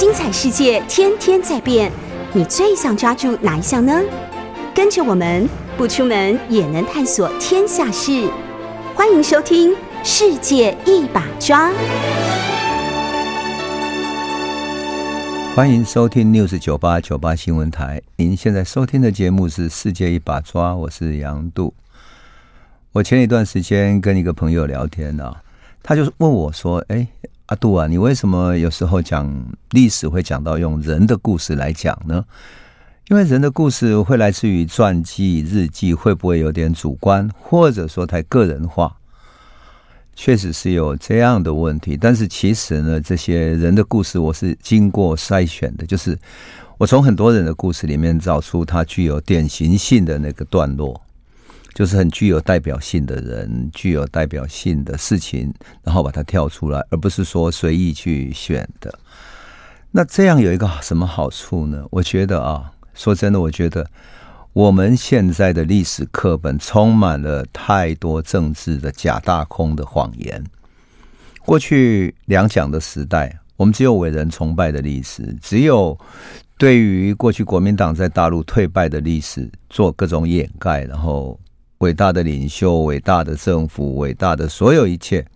[0.00, 1.92] 精彩世界天天在变，
[2.32, 4.00] 你最想抓住哪一项呢？
[4.74, 5.46] 跟着我们
[5.76, 8.26] 不出门也能探索天下事，
[8.94, 11.68] 欢迎收听《世界一把抓》。
[15.54, 18.00] 欢迎收听 News 九八九八新闻台。
[18.16, 21.74] 您现在收听的节目是《世界一把抓》，我是杨度。
[22.92, 25.42] 我前一段时间跟一个朋友聊天呢、啊，
[25.82, 27.06] 他就问我说：“哎，
[27.50, 29.28] 阿杜啊，你为什么有时候讲
[29.70, 32.24] 历史会讲到用人的故事来讲呢？
[33.08, 38.96] 因为人的故事会来自于传记、日记，会不会有点主观，或者说太个人化？”
[40.14, 46.16] 确实是有这样的问题，但是其实呢，这些人的故事我是经过筛选的，就是
[46.78, 51.00] 我从很多人的故事里面找出他具有典型性的那个段落，
[51.80, 55.50] 就是很具有代表性的人，具有代表性的事情，
[55.82, 58.98] 然后把它跳出来，而不是说随意去选的。
[59.90, 61.82] 那这样有一个什么好处呢？
[61.90, 63.86] 我觉得啊，说真的，我觉得。
[64.52, 70.44] 我们现在的历史课本充满了太多政治的假大空的谎言。
[71.46, 75.98] 过去两蒋的时代，我们只有伟人崇拜的历史，只有
[76.58, 81.40] 对于过去国民党在大陆退败的历史做各种掩盖，然后
[81.80, 85.26] 伟大的领袖、伟大的政府、伟大的所有一切。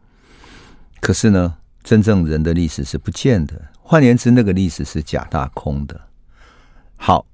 [1.01, 3.55] 可是呢，真正人的历史是不见的。
[3.83, 6.01] 换言之，那个历史是假大空的。
[6.97, 7.27] 好。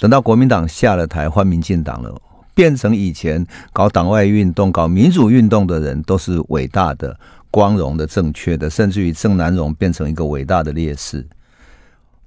[0.00, 2.22] 等到国民党下了台，换民进党了，
[2.54, 7.18] 变成以前搞党外运动、搞民主运动的人都是伟大的、
[7.50, 11.26] 光荣的、正确的，甚至于郑南榕变成一个伟大的烈士。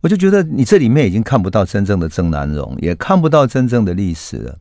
[0.01, 4.57] 我就觉得你这里面已经看不到真正的郑南榕，也看不到真正的历史了。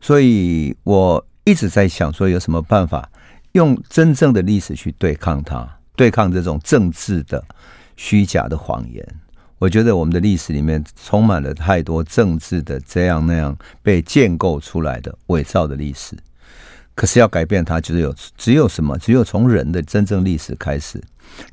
[0.00, 3.08] 所以我一直在想，说有什么办法
[3.52, 7.42] 用真正的历史去对抗它，对抗这种政治的
[7.96, 9.06] 虚假的谎言。
[9.58, 16.14] 我觉得我们的历史里面充满了太多政治的这样那样被建构出来的伪造的历史，
[16.94, 18.98] 可是要改变它，只有只有什么？
[18.98, 21.02] 只有从人的真正历史开始。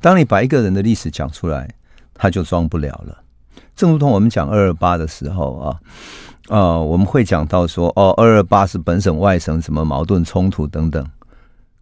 [0.02, 1.68] 当你把一个人的历史讲出来，
[2.12, 3.22] 他就装不了了。
[3.74, 5.80] 正如同我们讲二二八的时候啊，
[6.48, 11.06] 呃，我们会讲到说，哦，二二八是本省外省什么矛盾冲突等等。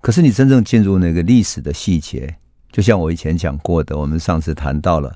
[0.00, 2.36] 可是你真正进入那个历史的细节，
[2.70, 5.14] 就像我以前讲过的，我们上次谈到了。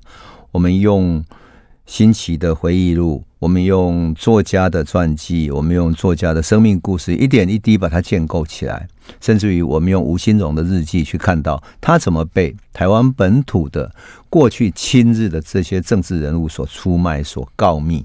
[0.53, 1.25] 我们用
[1.85, 8.89] 新奇的回忆录，我们用作家的传记，我们用作家的生命故事，一点一滴把它建构起来。
[9.21, 13.95] 甚至于，我们用吴新荣的日记去看到他怎么被台湾本土的
[14.29, 18.05] 过去亲日的这些政治人物所出卖、所告密，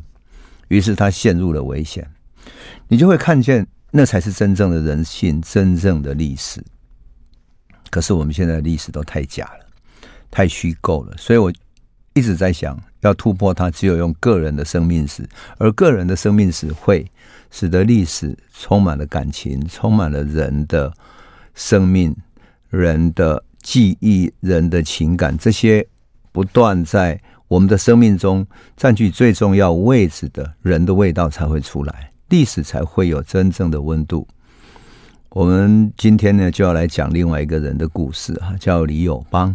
[0.71, 2.09] 于是他陷入了危险。
[2.87, 6.63] 你就会看见，那才是真正的人性，真正的历史。
[7.89, 9.65] 可是我们现在的历史都太假了，
[10.31, 11.51] 太虚构了，所以我。
[12.13, 15.25] 一直在想要突破它，只有用个人的生命史，
[15.57, 17.09] 而个人的生命史会
[17.49, 20.91] 使得历史充满了感情，充满了人的
[21.55, 22.13] 生命、
[22.69, 25.87] 人的记忆、人的情感，这些
[26.33, 27.17] 不断在
[27.51, 28.47] 我们的生命中
[28.77, 34.25] 占据最重要位置的人的味道才会出来，历史才会有真正的温度。
[35.31, 39.53] 我们今天呢，就要来讲另外一个人的故事哈，叫李友邦。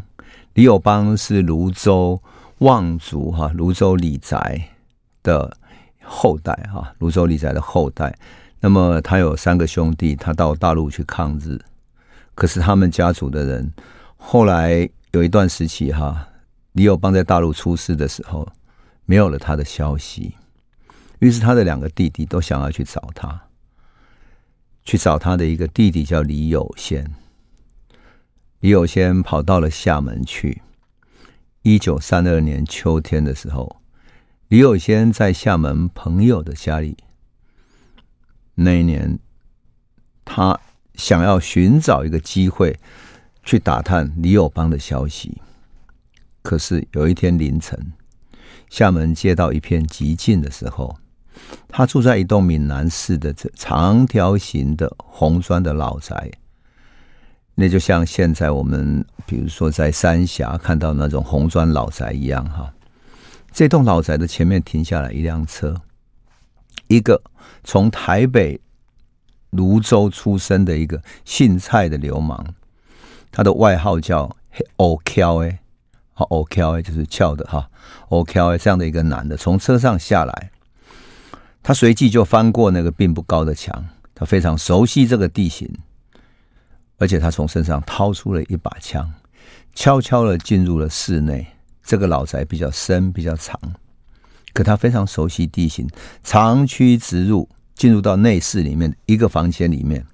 [0.53, 2.21] 李友邦是泸州。
[2.61, 4.67] 望族哈，泸州李宅
[5.23, 5.55] 的
[6.03, 8.15] 后代哈，泸州李宅的后代。
[8.61, 11.61] 那么他有三个兄弟，他到大陆去抗日，
[12.35, 13.71] 可是他们家族的人
[14.17, 16.27] 后来有一段时期哈，
[16.77, 18.47] 李友邦在大陆出事的时候，
[19.07, 20.35] 没有了他的消息，
[21.21, 23.45] 于是他的两个弟弟都想要去找他，
[24.85, 27.15] 去找他的一个弟弟叫李有先，
[28.61, 30.61] 李有先跑到了厦门去。
[31.63, 33.81] 一九三二年秋天的时候，
[34.49, 36.99] 李有先在厦门朋友的家里。
[38.57, 39.19] 那一年，
[40.27, 40.61] 他
[40.93, 42.79] 想要寻找一个机会
[43.43, 45.41] 去打探李友邦的消息。
[46.47, 47.93] 可是有一天凌晨，
[48.71, 50.97] 厦门街道一片寂静的时候，
[51.67, 56.31] 他住在一栋闽南式的这长条形的红砖的老宅。
[57.57, 62.73] 那就像现在我们，比如说在三峡看到那种红砖老宅一样，哈。
[63.51, 65.75] 这栋老宅的前面停下来一辆车，
[66.87, 67.21] 一个
[67.65, 68.61] 从台北
[69.51, 72.47] 泸州出生的一个姓蔡的流氓，
[73.33, 74.37] 他的外号叫
[74.77, 75.59] “欧翘”哎，
[76.19, 77.69] 好，欧翘哎就是翘的哈，
[78.09, 80.51] 欧翘哎这样的一个男的从车上下来，
[81.63, 83.85] 他随即就翻过那个并不高的墙，
[84.15, 85.71] 他非常熟悉这个地形。
[86.97, 89.13] 而且他从身上掏出了一把枪，
[89.75, 91.47] 悄悄的进入了室内，
[91.83, 93.61] 这个老宅比较深，比较长，
[94.55, 95.87] 可他非常熟悉地形，
[96.23, 100.07] 长驱直入，进入到内室里面一个房间里面，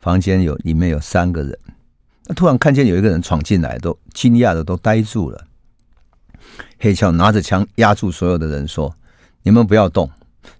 [0.00, 1.56] 房间有里面有三个人，
[2.26, 5.46] 那突然看见有一个人闯进来，都惊讶的都呆住了。
[6.78, 8.94] 黑翘拿着枪压住所有的人说
[9.42, 10.10] ：“你们不要动，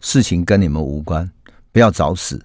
[0.01, 1.31] 事情跟你们无关，
[1.73, 2.45] 不要找死。”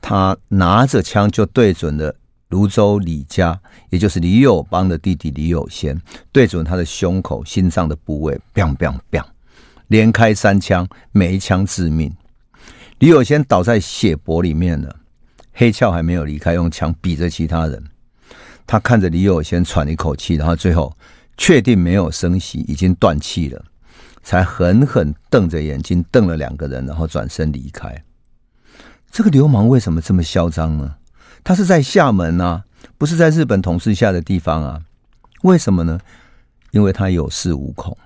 [0.00, 2.14] 他拿着枪就对准了
[2.48, 3.58] 泸州李家，
[3.90, 6.00] 也就是李友邦的弟弟李友先，
[6.32, 9.24] 对准他的胸口、心脏的部位，biang bang bang
[9.86, 12.12] 连开三枪，每一枪致命。
[12.98, 14.96] 李友先倒在血泊里面了，
[15.52, 17.82] 黑翘还没有离开，用枪比着其他人。
[18.66, 20.96] 他看着李友先喘了一口气，然后最后
[21.36, 23.64] 确定没有生息，已经断气了，
[24.22, 28.04] 才狠狠瞪着眼睛瞪了两个人，然后转身离开。
[29.10, 30.94] 这个流氓为什么这么嚣张呢？
[31.44, 32.64] 他是在厦门啊，
[32.96, 34.80] 不是在日本统治下的地方啊？
[35.42, 35.98] 为什么呢？
[36.70, 37.96] 因为他有恃无恐。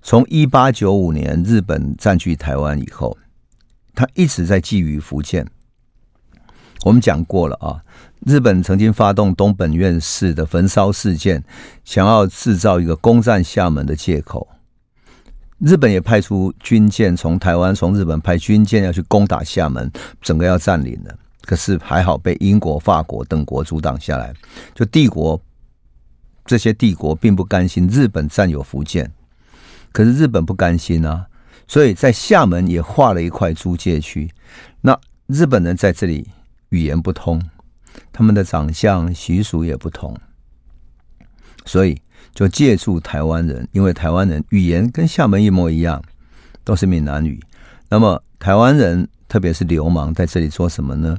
[0.00, 3.18] 从一八九五年日本占据台湾以后，
[3.94, 5.46] 他一直在觊觎福建。
[6.84, 7.80] 我们讲过了啊，
[8.26, 11.42] 日本曾经发动东本愿寺的焚烧事件，
[11.84, 14.48] 想要制造一个攻占厦门的借口。
[15.58, 19.88] 日本也派出军舰从台湾，从日本派军舰要去攻打厦门，
[20.20, 21.14] 整个要占领了。
[21.42, 24.34] 可是还好被英国、法国等国阻挡下来。
[24.74, 25.40] 就帝国
[26.44, 29.08] 这些帝国并不甘心日本占有福建，
[29.92, 31.26] 可是日本不甘心啊，
[31.68, 34.28] 所以在厦门也划了一块租界区。
[34.80, 36.28] 那日本人在这里
[36.72, 37.40] 语言不通，
[38.12, 40.16] 他们的长相习俗也不同，
[41.66, 42.00] 所以
[42.34, 46.02] 就借助台湾人，因为台湾人语言跟厦门一模一样，
[46.64, 47.38] 都是闽南语。
[47.90, 51.18] 那么台湾人，特别是流氓，在这里做什么呢？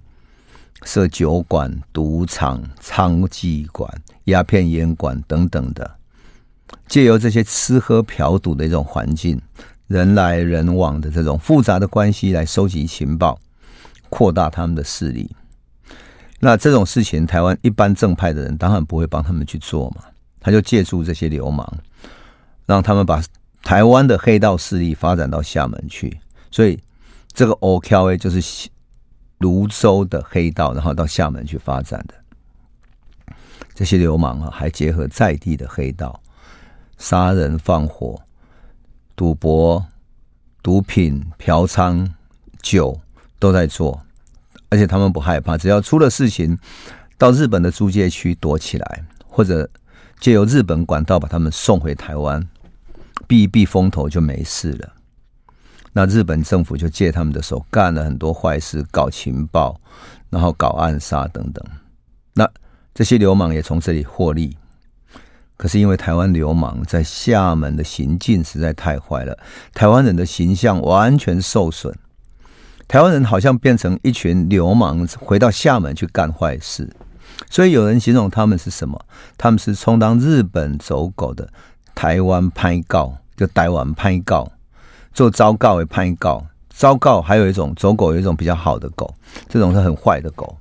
[0.86, 3.88] 设酒馆、赌场、娼妓馆、
[4.24, 5.98] 鸦片烟馆等等的，
[6.88, 9.40] 借由这些吃喝嫖赌的一种环境，
[9.86, 13.40] 人来人往的这种复杂的关系来收集情报，
[14.10, 15.34] 扩大他们的势力。
[16.44, 20.04] 那这种事情，台湾一般正派的人当然不会帮他们去做嘛，
[20.40, 21.66] 他就借助这些流氓，
[22.66, 23.24] 让他们把
[23.62, 26.20] 台湾的黑道势力发展到厦门去，
[26.52, 26.78] 所以
[27.32, 28.70] 这个 OKA 就是。
[29.40, 32.14] 泸州的黑道，然后到厦门去发展的
[33.74, 36.18] 这些流氓啊，还结合在地的黑道，
[36.98, 38.18] 杀人放火、
[39.18, 39.86] 赌博、
[40.62, 42.10] 毒品、嫖娼、
[42.62, 42.98] 酒
[43.38, 44.02] 都在做，
[44.74, 46.58] 而且他们不害怕，只要出了事情，
[47.16, 49.70] 到日本的租界区躲起来，或者
[50.20, 52.44] 借由日本管道把他们送回台湾，
[53.28, 54.94] 避一避风头就没事了。
[55.92, 59.80] 那日本政府就借他们的手干了很多坏事，搞情报，
[60.32, 61.64] 然后搞暗杀等等。
[62.34, 62.50] 那
[62.96, 64.58] 这些流氓也从这里获利。
[65.56, 69.38] 可是因为台湾流氓在厦门的行径实在太坏了，
[69.72, 71.96] 台湾人的形象完全受损。
[72.88, 76.90] 台湾人好像变成一群流氓，回到厦门去干坏事。
[77.50, 79.00] 所以有人形容他们是什么？
[79.38, 81.48] 他们是充当日本走狗的
[81.96, 84.52] 台湾拍告，就台湾拍告。
[85.14, 89.14] 做招告的拍告，招告还有一种走狗，有一种比较好的狗，
[89.48, 90.58] 这种是很坏的狗。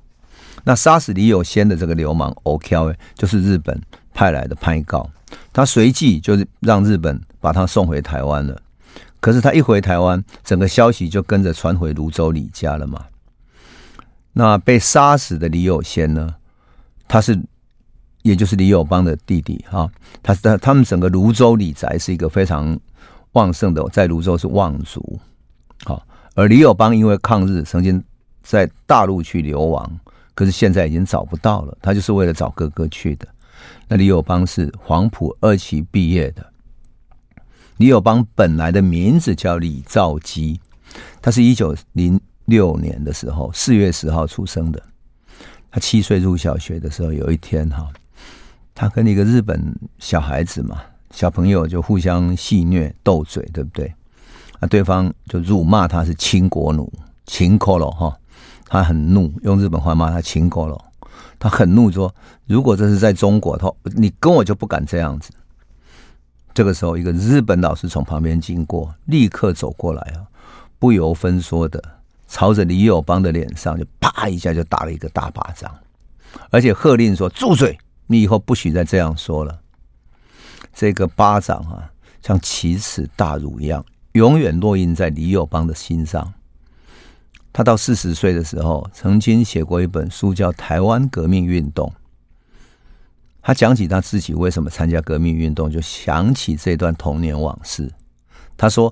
[0.63, 3.79] 那杀死李有先的这个流氓 OK，就是日本
[4.13, 5.09] 派来的拍告，
[5.51, 8.59] 他随即就是让日本把他送回台湾了。
[9.23, 13.05] 可是他一回台湾，整个消息就跟着传回泸州李家了嘛。
[14.33, 16.35] 那被杀死的李有先呢，
[17.07, 17.41] 他是
[18.23, 19.89] 也就是李友邦的弟弟哈，
[20.21, 22.77] 他他他们整个泸州李宅是一个非常。
[23.33, 25.19] 旺盛的在泸州是望族，
[25.85, 27.99] 好，而李友邦因为抗日曾经
[28.43, 29.99] 在大陆去流亡，
[30.35, 31.75] 可是现在已经找不到了。
[31.81, 33.27] 他就是为了找哥哥去的。
[33.87, 36.45] 那李友邦是黄埔二期毕业的。
[37.77, 40.59] 李友邦本来的名字叫李兆基，
[41.21, 44.81] 他是一九零六年的时候四月十号出生的。
[45.71, 47.87] 他七岁入小学的时候，有一天哈，
[48.75, 50.81] 他跟一个日本小孩子嘛。
[51.11, 53.93] 小朋友就互相戏谑斗嘴，对不对？
[54.59, 56.91] 那对方就辱骂他是清国奴，
[57.25, 58.17] 秦国佬哈。
[58.65, 60.83] 他很怒，用日本话骂他秦国佬。
[61.37, 62.13] 他很怒说
[62.47, 65.31] ：“如果这是在中国，他你跟我就不敢这样子。”
[66.53, 70.21] 这个时候，一个日本老师从旁边经过，立刻走过来啊，
[70.77, 71.83] 不由分说的
[72.27, 75.73] 朝着李友邦的脸上就啪一下就打了一个大巴掌，
[76.51, 77.77] 而且喝令说：“住嘴！
[78.07, 79.61] 你以后不许再这样说了。”
[80.73, 81.89] 这个巴掌啊，
[82.21, 83.83] 像奇耻大辱一样，
[84.13, 86.33] 永远烙印在李友邦的心上。
[87.51, 91.87] 他到四十岁的时候，曾经写过一本书，叫《台湾革命运动》。
[93.43, 97.91] 他讲起他自己为什么参加革命运动，就想起这段童年往事。
[98.55, 98.91] 他说，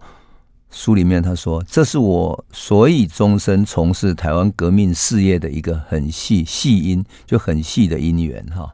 [0.69, 8.69] 书里面他说，这是我所以终身从事台湾革命事业的一个很细细因，就很细的因缘哈。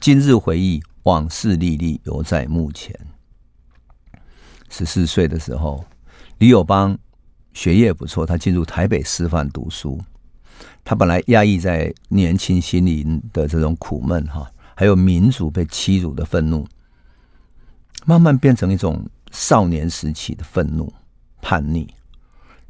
[0.00, 2.98] 今日回忆往事历历，犹在目前。
[4.70, 5.84] 十四岁的时候，
[6.38, 6.96] 李友邦
[7.52, 10.00] 学业不错，他进入台北师范读书。
[10.84, 16.64] 他本来压抑在年轻心灵的这种苦闷哈，还有民主被欺辱的愤怒，
[18.06, 20.92] 慢慢变成一种少年时期的愤怒、
[21.42, 21.92] 叛逆。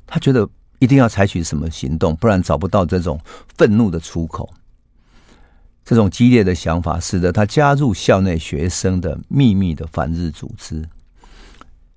[0.06, 0.48] 他觉得
[0.78, 3.20] 一定要采取什么行动，不然找不到这种
[3.58, 4.48] 愤怒的出口。
[5.84, 10.88] 这种激烈的想法，使得他加入校内学生的秘密的反日组织。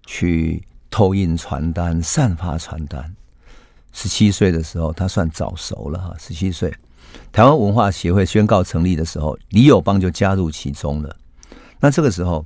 [0.05, 3.15] 去偷印传单、散发传单。
[3.93, 6.13] 十七岁的时候，他算早熟了哈。
[6.19, 6.75] 十七岁，
[7.31, 11.15] 台湾文化协会宣告成立的时候，李友邦就加入其中了。
[11.79, 12.45] 那这个时候，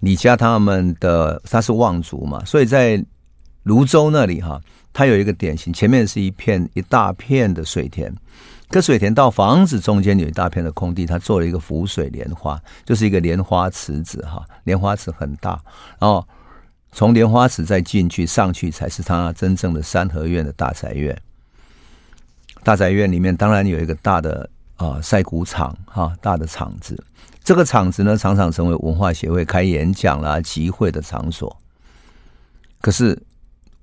[0.00, 3.04] 李家他们的他是望族嘛，所以在
[3.62, 4.60] 泸州那里哈，
[4.92, 8.14] 他有一个典型，前面是一片一大片的水田，
[8.68, 15.60] 可水田到房子中间有一大片的空地，他做了一个浮水莲花，就是一个莲花池子哈，莲花池很大，
[15.98, 16.26] 然后。
[16.92, 21.14] 从莲花池再进去上去，才是他真正的三合院的大宅院。
[22.66, 27.00] 大宅院里面当然有一个大的啊晒谷场哈，大的场子。
[27.44, 31.56] 这个场子呢，常常成为文化协会开演讲啦、集会的场所。
[32.80, 33.16] 可是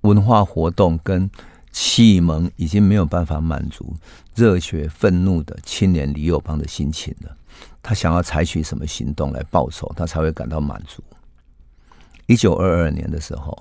[0.02, 1.32] 文化活动跟
[1.72, 3.96] 启蒙已经没有办法满足
[4.36, 7.34] 热血愤怒的青年李友邦的心情了。
[7.82, 11.02] 他想要采取什么行动来报仇，他才会感到满足。
[12.26, 13.58] 一九二二年的时候，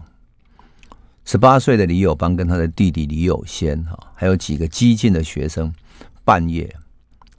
[1.25, 5.73] 十八岁的李友邦跟他的弟弟李友先哈，还有几个激进的学生，
[6.25, 6.75] 半夜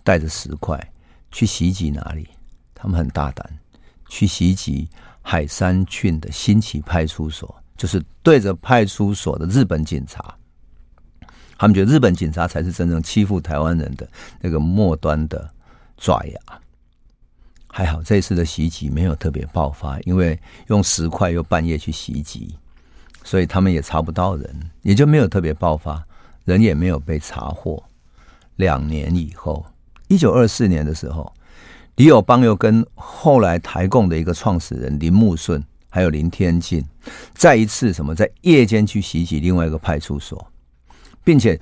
[0.04, 0.80] 带着石块
[1.32, 2.28] 去袭击哪里？
[2.74, 3.60] 他们很大胆，
[4.10, 4.88] 去袭击
[5.22, 10.34] 海山郡的新奇派出所，就是对着派出所的日本警察。
[11.58, 14.06] 他们觉得日本警察才是真正欺负台湾人的
[14.42, 15.50] 那个末端的
[15.98, 16.40] 爪牙。
[17.68, 20.38] 还好这次的袭击没有特别爆发，因为
[20.68, 22.56] 用石块又半夜去袭击，
[23.24, 26.04] 所以他们也查不到人，也就没有特别爆发，
[26.46, 27.82] 人也没有被查获。
[28.58, 29.66] 两年以后，
[30.08, 31.34] 一九二四年的时候，
[31.96, 36.84] 李友邦又跟后来台共的一个创始人林木顺还有林天进，
[37.34, 40.48] 再一次什么在夜间去袭击另外一个派出所，
[41.24, 41.60] 并且。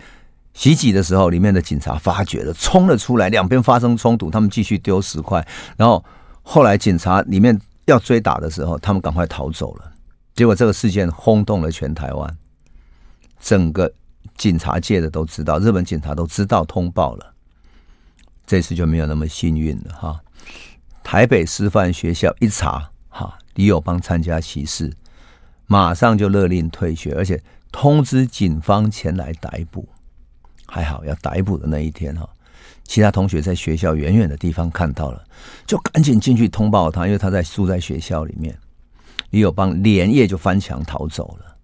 [0.53, 6.03] 袭击的时候，里面的警察发觉了，冲了出来，两边发生冲突，他们继续丢石块，然后
[6.41, 9.90] 后来警察里面要追打的时候，他们赶快逃走了。
[10.41, 12.38] 结果这个事件轰动了全台湾，
[13.39, 13.93] 整个
[14.36, 17.36] 警察界的都知道，日本警察都知道通报了。
[18.48, 20.19] 这次就没有那么幸运了哈。
[21.03, 24.91] 台北师范学校一查，哈，李友邦参加歧视，
[25.67, 27.39] 马上就勒令退学，而且
[27.71, 29.88] 通知警方前来逮捕。
[30.65, 32.27] 还好，要逮捕的那一天哈，
[32.83, 35.24] 其他同学在学校远远的地方看到了，
[35.67, 38.57] 就赶紧进去通报他，因为他在住在学校里面。
[39.32, 41.58] 李友邦连夜就翻墙逃走了。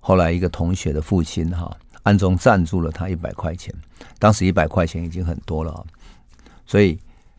[0.00, 3.74] 后来一个同学的父亲哈，暗中赞助了他一百块钱，
[4.18, 5.86] 当时一百块钱已经很多了，
[6.66, 6.98] 所以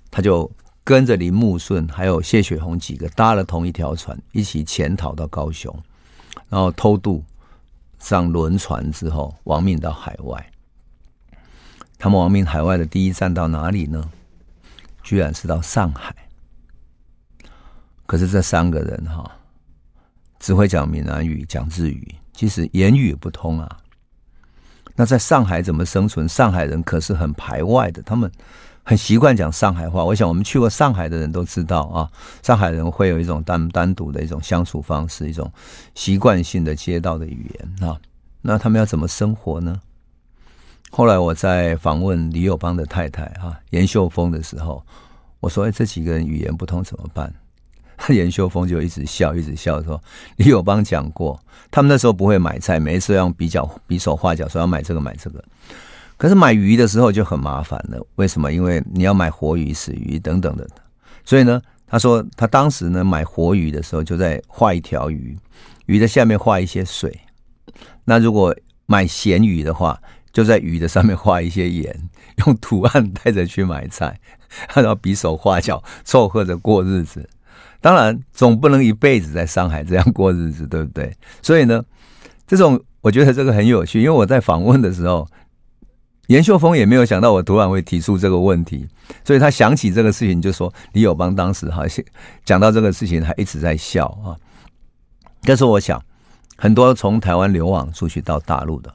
[0.09, 0.49] 他就
[0.83, 5.73] 跟着林木顺还有谢雪红几个搭了同一条船，一起潜逃到高雄，
[6.49, 7.23] 然后偷渡
[7.99, 10.51] 上轮船之后亡命到海外。
[11.97, 14.09] 他们亡命海外的第一站到哪里呢？
[15.03, 16.13] 居然是到上海。
[18.05, 19.36] 可是这三个人哈，
[20.39, 23.77] 只会讲闽南语、讲日语，其实言语不通啊。
[24.95, 26.27] 那在上海怎么生存？
[26.27, 28.31] 上海人可是很排外的，他们
[28.83, 30.03] 很习惯讲上海话。
[30.03, 32.09] 我想我们去过上海的人都知道啊，
[32.41, 35.51] 上海人会有一种单单独的一种相处方式，一种
[35.93, 37.99] 习惯性的街道的语言啊。
[38.41, 39.79] 那他们要怎么生活呢？
[40.89, 44.83] 后来我在访问李友邦的太太哈严秀峰的时候，
[45.41, 47.31] 我说：“哎，这几个人语言不通怎么办？”
[48.09, 50.01] 严秀峰就一直笑，一直笑说
[50.37, 51.39] ：“李友邦讲过，
[51.71, 55.43] 他们那时候不会买菜，每一次用比较比手画脚说要买这个买这个。
[56.15, 58.51] 可是买鱼的时候就很麻烦了，为什么？
[58.51, 60.67] 因为你要买活鱼、死鱼等等的。
[61.25, 65.37] 所以呢，他说他当时呢买活鱼的时候，就在画一条鱼，
[65.85, 67.19] 鱼的下面画一些水。
[68.05, 69.99] 那如果买咸鱼的话，
[70.31, 72.09] 就在鱼的上面画一些盐，
[72.45, 74.19] 用图案带着去买菜，
[74.73, 77.27] 然后比手画脚凑合着过日子。
[77.79, 81.15] 当然，总不能一辈子在上海这样过日子，对不对？
[81.41, 81.83] 所以呢，
[82.47, 85.27] 这种我觉得这个很有趣，因为我在访问的时候，
[86.27, 88.87] 严秀峰也没有想到我突然会提出这个问题，
[89.23, 92.03] 所以他想起这个事情就说李友邦当时好像
[92.43, 94.35] 讲到这个事情还一直在笑啊。
[95.43, 96.03] 但是我想，
[96.57, 98.93] 很多从台湾流亡出去到大陆的，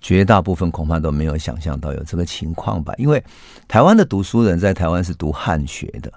[0.00, 2.92] 绝大部分恐怕都没有想象到有这个情况吧？
[2.98, 3.22] 因为
[3.68, 6.12] 台湾的读书人在台湾是读汉学的。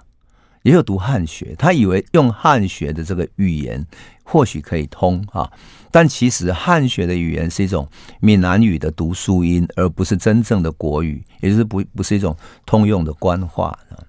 [0.64, 3.86] 也有读汉学，他以为用汉学的这个语言
[4.24, 5.50] 或许可以通啊，
[5.90, 7.86] 但其实汉学的语言是一种
[8.20, 14.00] 闽南语的读书音，而不是真正的国语，也就是不不是一种通用的官话啊。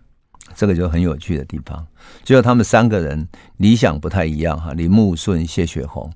[0.56, 1.86] 这个就很有趣的地方。
[2.24, 6.10] 最后他们三个人理想不太一样哈，林木顺、谢雪红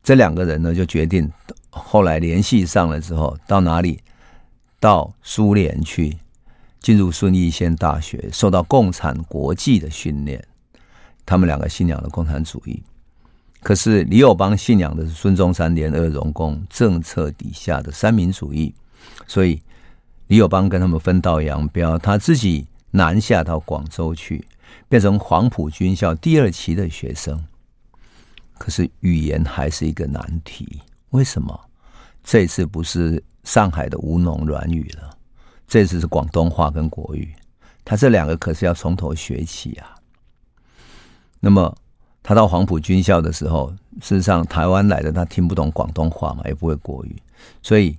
[0.00, 1.28] 这两个人呢，就决定
[1.70, 4.00] 后来联系上了之后，到哪里？
[4.78, 6.16] 到苏联去。
[6.82, 10.44] 进入孙逸仙大学，受到共产国际的训练。
[11.24, 12.82] 他们两个信仰的共产主义，
[13.62, 18.74] 可是李友邦信仰的是孙中山联俄容共政策底下的三民主义，
[19.28, 19.62] 所以
[20.26, 21.96] 李友邦跟他们分道扬镳。
[21.96, 24.44] 他自己南下到广州去，
[24.88, 27.44] 变成黄埔军校第二期的学生。
[28.58, 31.58] 可是语言还是一个难题，为什么？
[32.24, 35.11] 这次不是上海的吴侬软语了。
[35.72, 37.34] 这次是广东话跟国语，
[37.82, 39.96] 他这两个可是要从头学起啊。
[41.40, 41.74] 那么
[42.22, 47.16] 他到黄埔军校的时候，事实上台湾来的他听不懂广东话嘛，也不会国语，
[47.62, 47.96] 所以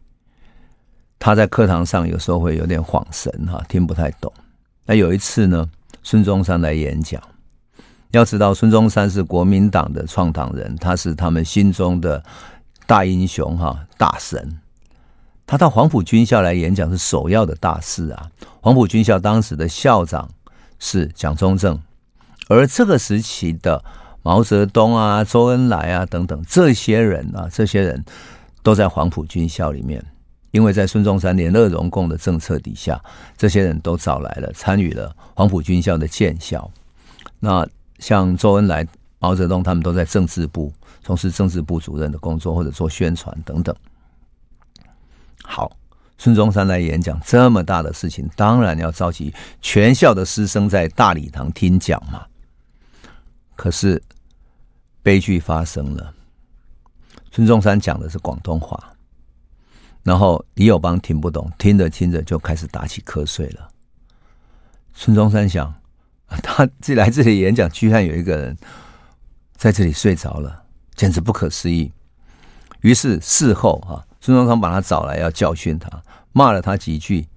[1.17, 4.31] 他在课堂上有时候会有点恍神哈，听不太懂。
[4.85, 5.67] 那有一次呢，
[6.03, 7.19] 孙中山来演讲，
[8.11, 12.23] 要知道孙中山是国民党的创党人，他是他们心中的
[12.85, 14.59] 大英雄哈，大神。
[15.45, 18.29] 他到黄埔军校来演讲是首要的大事啊！
[18.61, 20.29] 黄埔军校当时的校长
[20.79, 21.79] 是蒋中正，
[22.47, 23.83] 而这个时期的
[24.21, 28.03] 毛泽东啊、周恩来啊等等这些人啊，这些人
[28.63, 30.03] 都在黄埔军校里面，
[30.51, 32.99] 因为在孙中山联俄容共的政策底下，
[33.37, 36.71] 这些人都找来了，参与了黄埔军校的建校。
[37.39, 37.67] 那
[37.99, 38.87] 像周恩来、
[39.19, 40.71] 毛泽东他们都在政治部
[41.03, 43.75] 从事政治部主任的工作，或者做宣传等等。
[45.43, 45.75] 好，
[46.17, 52.25] 孙中山来演讲这么大的事情，当然要召集全校的师生在大礼堂听讲嘛。
[53.55, 54.01] 可是
[55.01, 56.13] 悲剧发生了，
[57.31, 58.95] 孙中山讲的是广东话，
[60.01, 63.69] 然后李友邦听不懂，听着听着就开始打起瞌睡了。
[64.93, 65.73] 孙中山想，
[66.41, 68.57] 他自己来这里演讲，居然有一个人
[69.57, 70.63] 在这里睡着了，
[70.95, 71.91] 简直不可思议。
[72.79, 74.01] 于是事后啊。
[74.23, 75.89] 孙中山把他找来，要教训他，
[76.31, 77.27] 骂了他几句，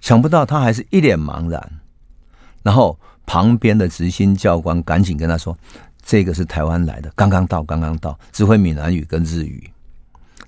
[0.00, 1.72] 想不到他还是一脸茫然。
[2.62, 5.54] 然后旁边的执行教官赶紧跟他说
[6.02, 9.70] ：“这个是台湾来的，刚刚到，刚刚到，只会闽南语跟日语。”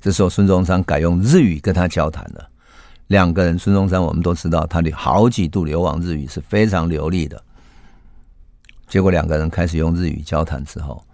[0.00, 2.48] 这时候孙中山改用日语跟他交谈了。
[3.08, 7.38] 两个人，孙中山我们都知道，他的好几度流亡日语是非常流利的。
[8.88, 11.04] 结果两个人开始用日语交谈之后，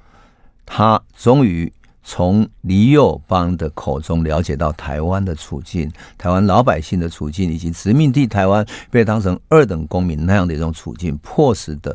[0.64, 1.72] 他终于。
[2.10, 11.94] 从李友邦的口中了解到台湾的处境，台湾老百姓的处境，以及殖民地台湾被当成二等公民那样的一种处境，迫使的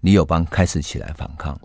[0.00, 1.56] 李友邦开始起来反抗。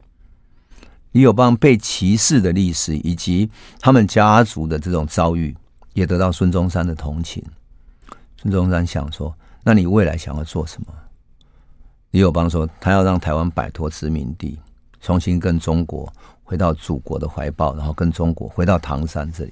[1.13, 5.57] 李友邦被歧视的历史，以及他们家族的这种遭遇，
[5.93, 7.43] 也得到孙中山的同情。
[8.39, 10.93] 孙中山想说：“那你未来想要做什么？”
[12.11, 14.59] 李友邦说：“他要让台湾摆脱殖民地，
[15.01, 16.07] 重新跟中国。”
[16.47, 19.51] 回到祖国的怀抱，然后跟中国回到唐山这里。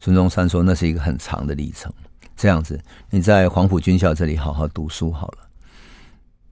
[0.00, 1.92] 孙中山说：“那是一个很长的历程。
[2.34, 5.38] 这样子，你在黄埔军校这里好好读书好了。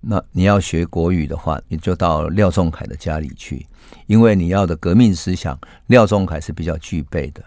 [0.03, 3.67] 那你要学国语的话，你就到廖仲恺的家里去，
[4.07, 7.43] 因为你要的革命思想，廖仲恺是比较具备的。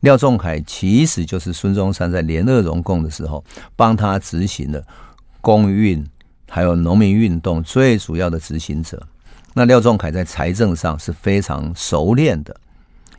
[0.00, 3.44] 廖仲恺其实就是孙中山在联俄容共的时候
[3.74, 4.86] 帮他执行的
[5.40, 6.06] 工运
[6.48, 9.04] 还有农民运动最主要的执行者。”
[9.56, 12.56] 那廖仲恺在财政上是非常熟练的，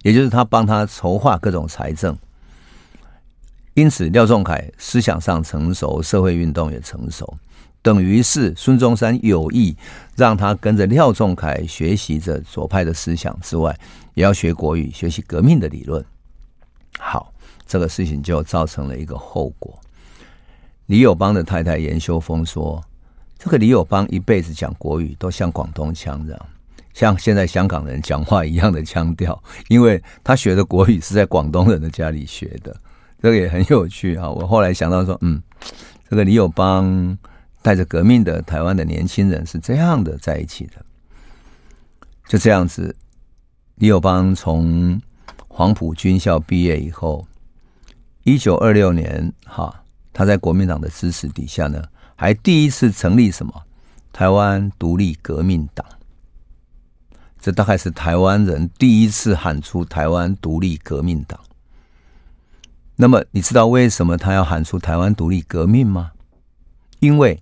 [0.04, 2.18] 也就是他帮他筹划各种财政，
[3.74, 7.38] 因此廖仲恺思想上成熟，社会运动也成熟，
[7.82, 9.78] 等于是孙中山有意
[10.18, 13.74] 让他跟着廖仲恺学习着左派的思想之外，
[14.14, 16.04] 也要学国语，学习革命的理论。
[17.00, 17.34] 好，
[17.66, 19.80] 这个事情就造成了一个后果。
[20.88, 22.84] 李友邦的太太严修峰说。
[23.46, 26.46] 这个李友邦一辈子讲国语都像广东腔这样，
[26.96, 32.76] 像现在香港人讲话一样的腔调，因为他学的国语是在广东人的家里学的，
[33.22, 34.28] 这个也很有趣啊。
[34.28, 35.40] 我后来想到说，嗯，
[36.10, 37.16] 这个李友邦
[37.62, 40.84] 带着革命的台湾的年轻人是这样的在一起的，
[42.28, 42.96] 就这样子。
[43.76, 45.00] 李友邦从
[45.48, 47.28] 黄埔军校毕业以后，
[48.24, 51.84] 一九二六年，哈，他在国民党的支持底下呢，
[52.16, 53.64] 还第一次成立什么
[54.12, 55.86] 台湾独立革命党。
[57.40, 61.40] 这大概是台湾人第一次喊出台湾独立革命党。
[62.96, 66.14] 那么，你知道为什么他要喊出台湾独立革命吗？
[67.00, 67.40] 因为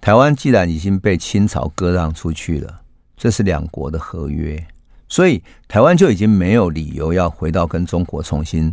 [0.00, 2.80] 台湾既然已经被清朝割让出去了，
[3.16, 4.64] 这是两国的合约，
[5.08, 8.72] 所以台湾就已经没有理由要回到跟中国重新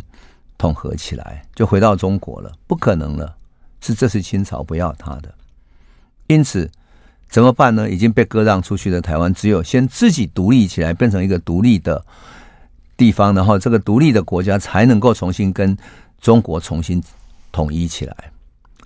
[0.56, 3.36] 统合起来，就回到中国了，不可能了。
[3.82, 5.34] 是这是清朝不要他的，
[6.28, 6.70] 因此。
[7.28, 7.88] 怎么办呢？
[7.88, 12.04] 已经被割让出去的台湾，只有先自己独立起来，变成一个独立的
[12.94, 15.74] 地方，然后这个独立的国家才能够重新跟
[16.20, 17.02] 中国重新
[17.50, 18.14] 统一起来。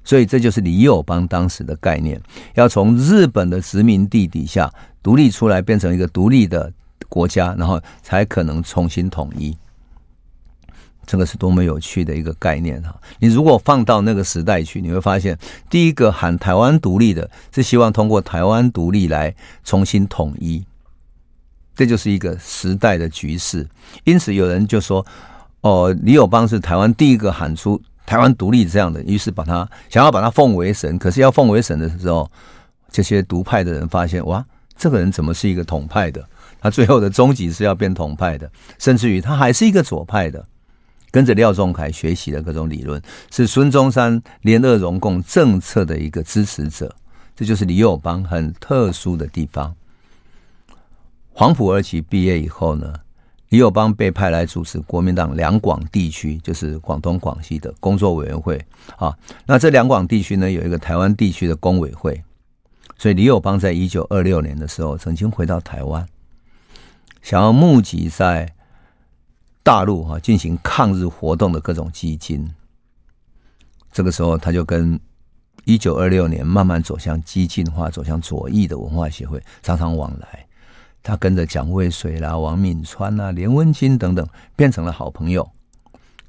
[0.04, 2.22] 所以这就是李友邦当时的概念，
[2.54, 6.72] 要从日本的殖民地底下独立出来，变成一个独立的
[7.09, 9.59] 国家，然后才可能重新统一。
[11.07, 12.95] 这个是多么有趣的一个概念哈！
[13.21, 15.38] 你如果放到那个时代去，你会发现，
[15.71, 20.64] 第一个喊台湾独立的，是希望通过台湾独立来重新统一，
[21.77, 23.64] 这就是一个时代的局势。
[24.03, 25.07] 因此，有人就说
[25.62, 30.99] ：“哦，李友邦是台湾第一个喊出台湾独立这样的。”于是把他想要把他奉为神。
[30.99, 32.29] 可是要奉为神的时候，
[32.90, 34.45] 这些独派的人发现：“哇，
[34.77, 36.29] 这个人怎么是一个统派的？
[36.61, 40.45] 他最后的终极是要变统派的，甚至于他还是一个左派的。”
[41.11, 46.95] 跟着廖仲恺学习的各种理论，是孙中山联俄容共政策的一个支持者，
[47.35, 49.75] 这就是李友邦很特殊的地方。
[51.33, 52.92] 黄埔二期毕业以后呢，
[53.49, 58.62] 李友邦被派来主持国民党两广地区，就是广东、广西的工作委员会
[58.97, 59.16] 啊。
[59.47, 62.23] 那这两广地区呢，有一个台湾地区的工委会，
[62.99, 66.07] 所以李友邦在一九二六年的时候，曾经回到台湾，
[67.23, 68.56] 想要募集在。
[69.66, 72.48] 大陆哈进行抗日活动的各种基金，
[73.90, 74.96] 这个时候他就跟
[75.64, 80.46] 一九二六年慢慢走向激进化、走向左翼的文化协会常常往来。
[81.02, 84.24] 他跟着蒋渭水啦、王敏川啊、连温金等等
[84.55, 85.50] 变成了好朋友。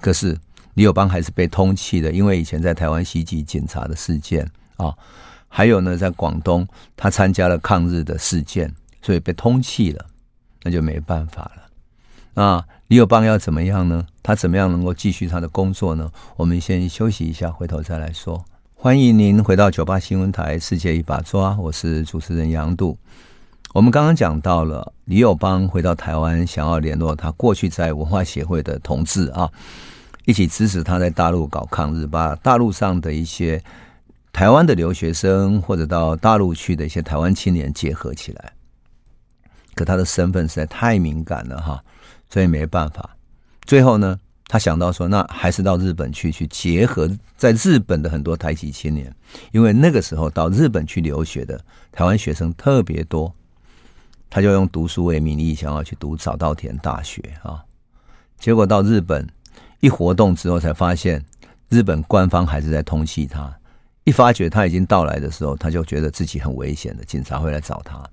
[0.01, 0.35] 可是
[0.73, 4.91] 李友邦还是被通缉的，因为以前在台湾袭击警察的事件啊，
[5.47, 8.73] 还有呢，在广东他参加了抗日的事件，
[9.03, 10.07] 所以被通缉了，
[10.63, 11.66] 那就没办法了。
[12.37, 14.05] 啊，李友邦要怎么样呢？
[14.21, 16.11] 他怎么样能够继续他的工作呢？
[16.35, 18.45] 我们先休息一下，回头再来说。
[18.75, 22.95] 欢迎您回到九八新闻台《世界一把抓》，我是主持人杨度。
[23.73, 29.49] 我们刚刚讲到了李友邦回到台湾，想要联络他过去在文化协会的同志啊，
[30.25, 33.59] 一起支持他在大陆搞抗日，把大陆上的一些
[34.31, 38.53] 台湾的留学生或者到大陆去的一些台湾青年结合起来。
[39.73, 41.83] 可他的身份实在太敏感了哈。
[42.29, 43.15] 所以没办法，
[43.65, 49.13] 最后呢，他想到说，那还是到日本去，去结合在日本的很多台籍青年，
[49.51, 51.59] 因为那个时候到日本去留学的
[51.91, 53.33] 台湾学生特别多，
[54.29, 57.63] 他就用读书为名义，想要去读早稻田大学啊。
[58.37, 59.25] 结果到日本
[59.79, 61.23] 一活动之后，才发现
[61.69, 63.57] 日本官方还是在通缉他。
[64.03, 68.03] 一发觉他已经到来的时候，他就觉得自己很危险的，警察会来找他，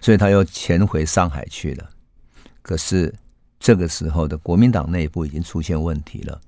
[0.00, 1.88] 所以他又潜回上海去了。
[2.62, 3.12] 可是。
[3.58, 6.40] 这个时候的国民党内部已经出现问题了。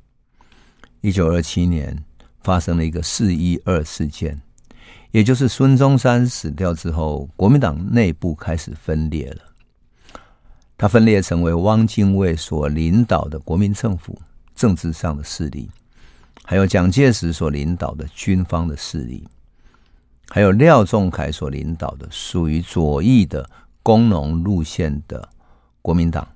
[1.00, 2.04] 一九二七年
[2.42, 4.40] 发生了一个四一二事件，
[5.10, 9.42] 也就是孙中山死掉之后，国民党内部开始分裂了。
[10.78, 14.18] 他分裂成为汪精卫所领导的国民政府
[14.54, 15.70] 政治上的势力，
[16.44, 19.28] 还有蒋介石所领导的军方的势力，
[20.28, 23.48] 还有廖仲恺所领导的属于左翼的
[23.82, 25.28] 工农路线的
[25.82, 26.26] 国民党。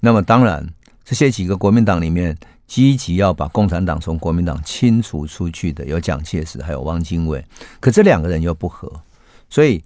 [0.00, 0.66] 那么当然，
[1.04, 2.36] 这些几个国民党里面
[2.66, 7.44] 积极要把共产党从国民党清除出去的有蒋介石，还有汪精卫。
[7.80, 8.90] 可这两个人又不合，
[9.48, 9.82] 所以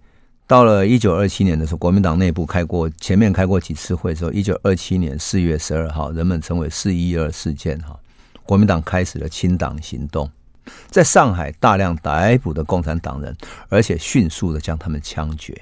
[0.47, 7.99] 到了一九二七年的时候，国民党内部开过前面开过几次会之后，一九二七年四月十二号，人们称为四一二事件哈，
[8.45, 10.31] 国民党开始了清党行动，
[10.91, 13.35] 在上海大量逮捕的共产党人，
[13.69, 15.61] 而且迅速的将他们枪决。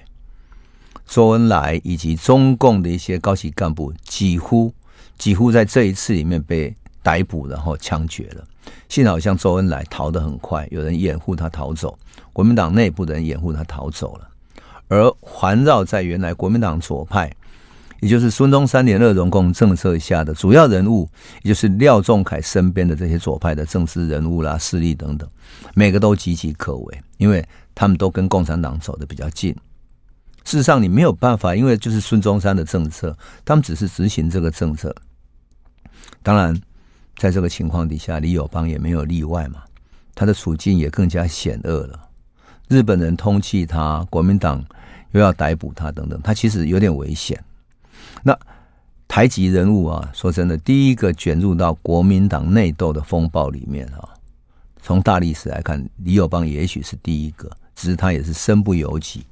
[1.12, 4.72] 周恩来以及中共的一些高级干部几乎
[5.18, 8.42] 几乎在这一次里面被逮捕，然后枪决了。
[8.88, 11.98] 幸好像周恩来逃得很快，有人掩护他逃走，
[12.32, 14.28] 国民党内部的人掩护他逃走了。
[14.88, 17.30] 而环绕在原来国民党左派，
[18.00, 21.06] 也就是孙中山联俄容共政策下的主要人物，
[21.42, 25.28] 也就是廖仲恺身边的这些左派的政治人物啦、势力等等，
[25.74, 29.54] 每个都岌岌可危，因为他们都跟共产党走得比较近。
[30.44, 34.94] 事实上，你没有办法，因为就是孙中山的政策，他们只是执行这个政策。
[36.22, 36.54] 当然，
[37.16, 39.62] 在这个情况底下，李友邦也没有例外嘛，
[40.14, 42.08] 他的处境也更加险恶了。
[42.68, 44.64] 日本人通缉他，国民党
[45.12, 47.42] 又要逮捕他，等等，他其实有点危险。
[48.22, 48.36] 那
[49.06, 54.08] 台籍人物啊，说真的，第一个卷入到国民党内斗的风暴里面啊，
[54.80, 59.26] 从大历史来看，李友邦也许是第一个，只是他也是身不由己，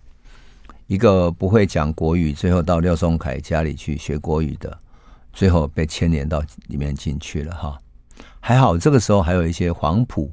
[0.90, 4.76] 一个不会讲国语，最后到廖仲恺家里去学国语的。
[5.32, 7.78] 最后被牵连到里面进去了哈，
[8.40, 10.28] 还好这个时候还有一些黄埔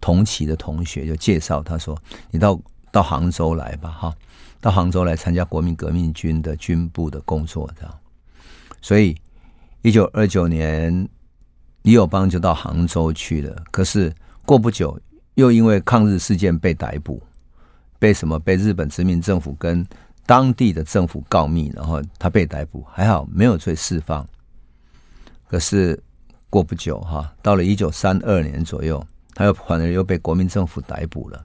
[0.00, 1.96] 同期的同学就介绍他说
[2.32, 4.12] ：“你到到杭州来吧哈，
[4.60, 7.98] 到杭州来参加国民革命军的军部的工作这样。”
[8.82, 9.16] 所以
[9.82, 11.08] 一九二九年
[11.82, 13.62] 李友邦就到杭州去了。
[13.70, 14.12] 可是
[14.44, 14.98] 过不久
[15.34, 17.22] 又因为抗日事件被逮捕，
[18.04, 18.38] 被什么？
[18.38, 19.86] 被日本殖民政府跟。
[20.26, 24.26] 当地的政府告密，然后他被逮捕，还好没有罪释放。
[25.46, 26.02] 可是
[26.48, 31.44] 过不久哈，到了一九三二年左右，他又反而又被国民政府逮捕了。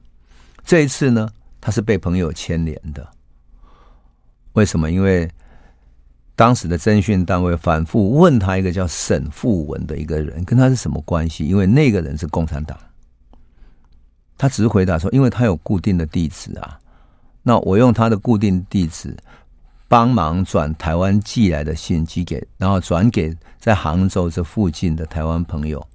[0.64, 3.06] 这一次呢，他是被朋友牵连的。
[4.54, 4.90] 为什么？
[4.90, 5.30] 因为
[6.38, 11.46] 当时的侦讯单位反复问他一个叫沈富文的一个人，跟他是什么关系？
[11.46, 12.78] 因为那个人是共产党。
[14.40, 16.80] 他只是回答说，因为他有固定的地址啊。
[17.44, 19.16] 那我用他的固定地址
[19.88, 25.86] 帮忙转台湾寄来的信寄给，然后转给在杭州这附近的台湾朋友。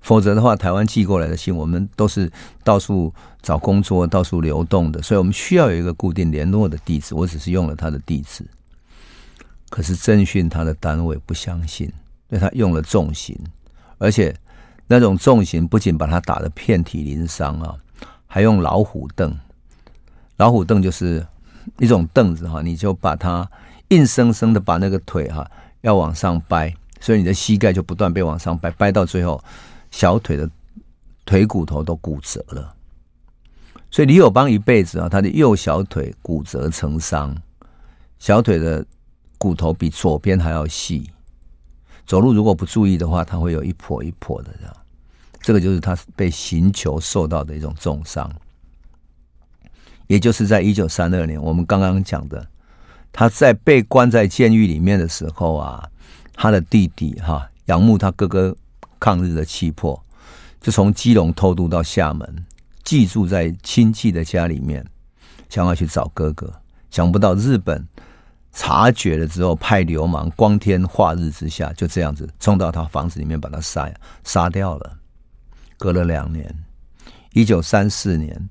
[0.00, 2.30] 否则的话，台湾寄过来的信，我们都是
[2.64, 7.14] 到处找工作、到处流动的，所以我们需要有一个固定联络的地址。
[7.14, 8.44] 我只是用了他的地址，
[9.70, 11.92] 可是征讯他的单位不相信，
[12.28, 13.38] 对他用了重刑，
[13.98, 14.34] 而且
[14.88, 17.76] 那种重刑不仅把他打得遍体鳞伤啊，
[18.26, 19.36] 还用老虎凳。
[20.36, 21.24] 老虎凳就是
[21.78, 23.48] 一种凳子哈，你就把它
[23.88, 25.48] 硬生生的把那个腿哈
[25.82, 29.42] 要往上掰，所以你的膝盖就不断被往上掰，掰到最后
[29.90, 30.48] 小腿的
[31.26, 32.74] 腿骨头都骨折了。
[33.90, 37.36] 所以李友邦一辈子啊，他的右小腿骨折成伤，
[38.18, 38.84] 小腿的
[39.36, 41.10] 骨头比左边还要细，
[42.08, 44.74] 走路如果不注意的话，他会有一跛一跛的这样。
[45.42, 48.32] 这个就是他被刑求受到的一种重伤。
[50.06, 52.48] 也就是在一九三二年，我们刚刚讲的，
[53.12, 55.86] 他在被关在监狱里面的时候啊，
[56.32, 58.56] 他的弟弟哈仰慕他哥哥
[58.98, 60.02] 抗日的气魄，
[60.62, 62.46] 就从基隆偷渡到厦门，
[62.84, 64.82] 寄住在亲戚的家里面，
[65.50, 66.50] 想要去找哥哥。
[66.90, 67.86] 想不到日本
[68.58, 73.88] 察觉了之后，派流氓光天化日之下就这样子冲到他房子里面，把他杀
[74.24, 74.98] 杀掉了。
[75.76, 76.52] 隔了两年，
[77.34, 78.48] 一九三四年。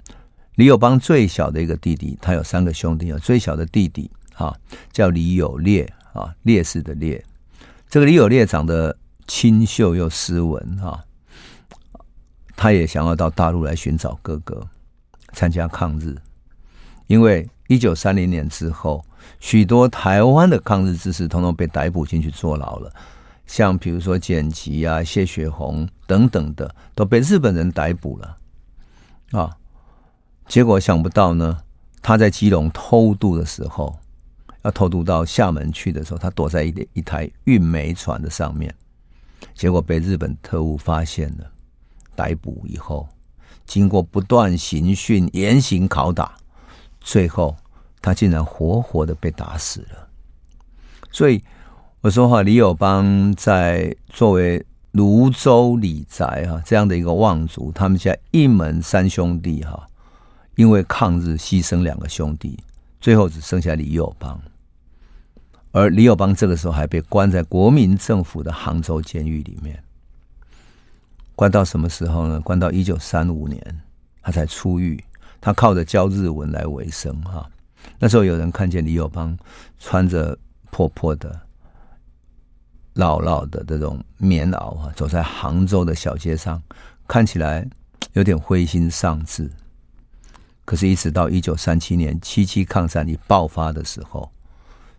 [0.56, 3.20] 李友邦最小的一个弟弟，他有三个兄弟啊。
[3.22, 4.56] 最小的弟弟啊，
[4.94, 7.22] 叫李友烈啊，烈士的烈。
[7.90, 11.04] 这个李友烈长得清秀又斯文啊，
[12.56, 14.66] 他也想要到大陆来寻找哥哥，
[15.34, 16.16] 参加抗日。
[17.08, 19.04] 因为一九三零年之后，
[19.40, 22.92] 许多台湾的抗日志士统统被逮捕进去坐牢了，
[23.46, 28.38] 像比如说简吉啊、谢雪红等等的，都被日本人逮捕了
[29.32, 29.58] 啊。
[30.48, 31.60] 结果想不到呢，
[32.02, 33.98] 他在基隆偷渡的时候，
[34.62, 38.74] 要偷渡到厦门去的时候，他躲在一一台运煤船的上面，
[39.54, 41.52] 结果被日本特务发现了，
[42.16, 43.10] 逮捕以后，
[43.66, 46.38] 经过不断刑讯、严刑拷打，
[47.08, 47.56] 最后
[48.02, 50.10] 他竟然活活的被打死了。
[51.10, 51.42] 所以
[52.02, 59.88] 我说哈，李友邦在作为泸州李宅哈这样的一个望族，他们家一门三兄弟哈。
[60.56, 62.60] 因为抗日牺牲两个兄弟，
[63.00, 64.42] 最后只剩下李友邦，
[65.72, 69.82] 而李友邦这个时候还被关在国民政府的杭州监狱里面，
[71.36, 72.42] 关到什么时候呢？
[72.42, 73.82] 关到一九三五年，
[74.22, 75.02] 他才出狱。
[75.48, 77.50] 他靠着教日文来维生哈。
[78.00, 79.38] 那时候有人看见李友邦
[79.80, 80.38] 穿着
[80.72, 81.40] 破破的、
[82.96, 86.62] 老老的这种棉袄啊，走在杭州的小街上，
[87.08, 87.66] 看起来
[88.12, 89.50] 有点灰心丧志。
[90.66, 94.30] 可是，一直到一九三七年七七抗战一爆发的时候，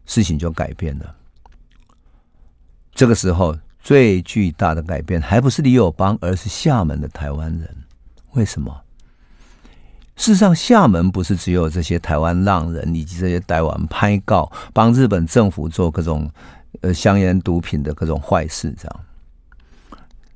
[0.07, 1.15] 事情就改变了。
[2.95, 7.77] 这个时候，最巨大的改变还不是李友邦，而是厦门的台湾人。
[8.31, 8.75] 为什么？
[10.19, 16.29] 事实上，厦门不是只有这些台湾浪人以及这些台湾拍告帮日本政府做各种
[16.81, 19.01] 呃香烟毒品的各种坏事，这样。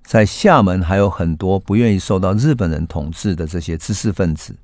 [0.05, 4.55] 在厦门还有很多不愿意受到日本人统治的这些知识分子。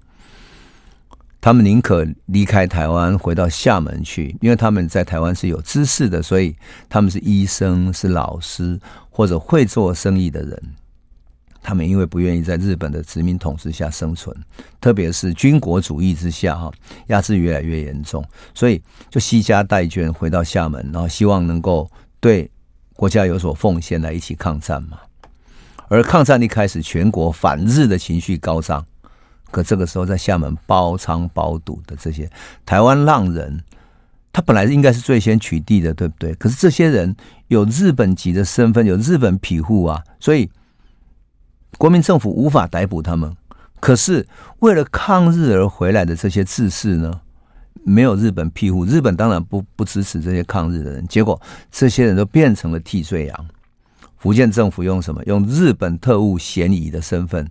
[1.40, 6.54] 他们宁可离开台湾回到厦门去，因为他们在台湾是有知识的，所以
[6.88, 8.78] 他们是医生、是老师
[9.10, 10.62] 或者会做生意的人。
[11.60, 14.34] 他们因为不愿意在日本的殖民统治下生存，
[14.80, 16.70] 特别是军国主义之下，哈，
[17.08, 21.90] 压制越来越严重，所以就西家带眷回到厦门，然后希望能够
[22.20, 22.50] 对
[22.94, 24.98] 国家有所奉献，来一起抗战嘛。
[25.88, 28.86] 而抗战一开始，全国反日的情绪高涨，
[29.50, 32.30] 可这个时候在厦门包仓包堵的这些
[32.64, 33.62] 台湾浪人，
[34.32, 36.34] 他本来应该是最先取缔的，对不对？
[36.34, 37.14] 可是这些人
[37.48, 40.48] 有日本籍的身份，有日本庇护啊，所以。
[41.76, 43.36] 国民政府无法逮捕他们，
[43.80, 44.26] 可是
[44.60, 47.20] 为了抗日而回来的这些志士呢，
[47.84, 53.46] 没有日本庇护，日本当然不不支持这些抗日的人，结果这些人都变成了替罪羊。
[54.16, 55.22] 福建政府用什么？
[55.26, 57.48] 用日本特务嫌疑的身份，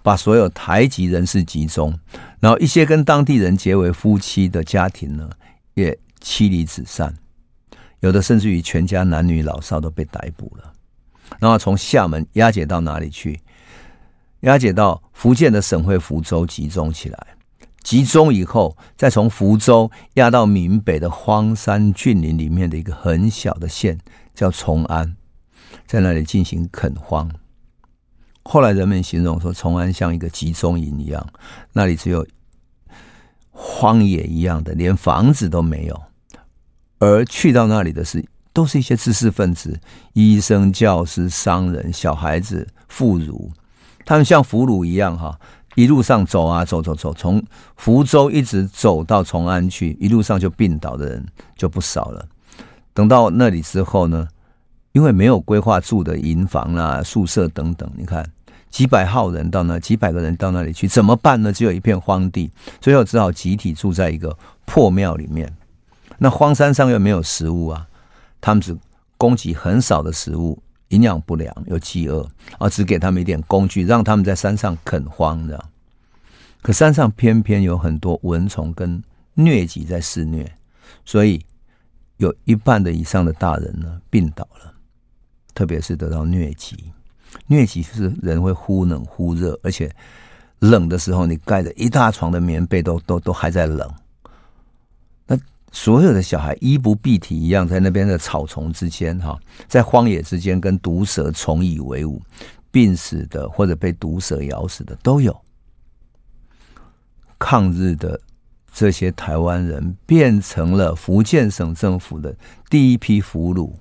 [0.00, 1.98] 把所有台籍人士集中，
[2.38, 5.28] 然后一些跟当地人结为夫妻的家庭呢，
[5.74, 7.12] 也妻离子散，
[7.98, 10.72] 有的甚至于全家男女老少都被逮捕了，
[11.38, 13.40] 然后从厦门押解到哪里去？
[14.40, 17.26] 押解到福建的省会福州集中起来，
[17.82, 23.98] 集中以后，再从福州押到闽北的荒山峻岭里面的一个很小的县，
[24.34, 25.16] 叫崇安，
[25.86, 27.28] 在那里进行垦荒。
[28.44, 31.26] 后来人们形容说，崇安像一个集中营一样，
[31.72, 32.26] 那里只有
[33.50, 36.02] 荒野一样的，连房子都没有。
[37.00, 38.24] 而去到那里的是，
[38.58, 39.78] 都是一些知识分子、
[40.14, 43.48] 医生、教师、商人、小孩子、妇孺。
[44.04, 45.38] 他们像俘虏一样，哈，
[45.76, 47.40] 一路上走啊走走走，从
[47.76, 51.24] 福州一直走到崇安去，一路上就病倒的人
[51.56, 52.26] 就不少了。
[52.92, 54.26] 等到那里之后呢，
[54.90, 58.28] 因为没有规划住的营房啊、宿舍等等，你看
[58.70, 61.52] 几百号人到那，几百个人到那里去，怎么办呢？
[61.52, 65.48] 只有一片荒地，最后只好集体住在一个破庙里面。
[66.18, 67.86] 那荒山上又没有食物啊，
[68.40, 68.76] 他们只
[69.16, 70.62] 供给很少的食物。
[70.88, 75.64] 营养不良，有饥饿，啊，只给他们一点工具，让他们在山上垦荒，这样。
[76.62, 79.02] 可山上偏偏有很多蚊虫跟
[79.36, 80.50] 疟疾在肆虐，
[81.04, 81.44] 所以
[82.16, 84.72] 有一半的以上的大人呢病倒了，
[85.52, 86.90] 特别是得到疟疾。
[87.50, 89.94] 疟疾就是人会忽冷忽热，而且
[90.60, 93.86] 冷的时候你盖着一大床的棉被都都都还在冷。
[95.70, 102.20] 所有的小孩衣不蔽体一样，在那边的草丛之间，哈，在荒野之间跟毒蛇虫蚁为伍，
[102.70, 105.36] 病死的或者被毒蛇咬死的都有。
[107.38, 108.18] 抗日的
[108.72, 112.34] 这些台湾人变成了福建省政府的
[112.68, 113.72] 第一批俘虏，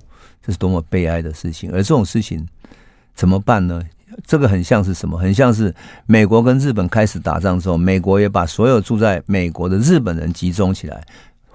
[0.43, 1.71] 这是多么悲哀的事情！
[1.71, 2.47] 而这种事情
[3.15, 3.81] 怎么办呢？
[4.25, 5.17] 这个很像是什么？
[5.17, 5.73] 很像是
[6.05, 11.05] 美国跟日本开始打仗之后，美国也把所有住在美国的日本人集中起来。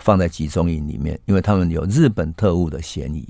[0.02, 3.26] 放在集中营里面，因为他们有日本特务的嫌疑。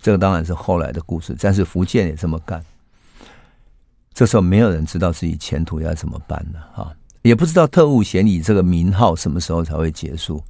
[0.00, 2.64] 这个当然是后来的故事，但是福建也这么干。
[4.12, 6.60] 这时候没有人知道自己前途要怎么办呢？
[6.72, 10.40] 哈，也不知道特务嫌疑这个名号什么时候才会结束，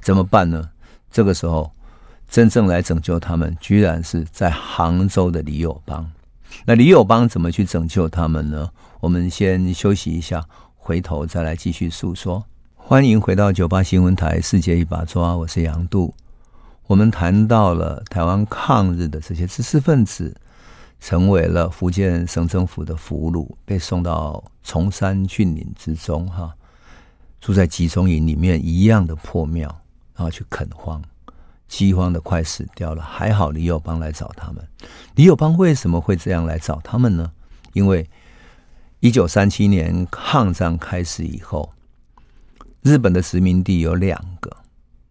[0.00, 0.68] 怎么办呢？
[1.10, 1.70] 这个时候，
[2.28, 6.10] 真正来拯救他们，居然是在杭州的李友邦。
[6.64, 8.68] 那李友邦怎么去拯救他们呢？
[9.00, 12.44] 我们先休息一下，回头再来继续诉说。
[12.84, 16.12] 欢迎回到九八新闻台《世界一把抓》，我是杨度。
[16.88, 20.36] 我们谈到了台湾抗日的这些知识分子，
[21.00, 26.52] 成为了福建省政府的俘虏，被送到崇山峻岭之中，哈，
[27.40, 29.68] 住在集中营里面一样的破庙，
[30.14, 31.00] 然后去垦荒，
[31.68, 33.02] 饥荒的快死掉了。
[33.02, 34.62] 还好李友邦来找他们。
[35.14, 37.32] 李友邦为什么会这样来找他们呢？
[37.72, 38.06] 因为
[38.98, 41.72] 一九三七年抗战开始以后。
[42.82, 44.50] 日本的殖民地有两个，